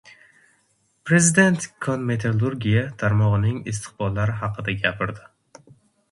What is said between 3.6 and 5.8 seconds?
istiqbollari haqida gapirdi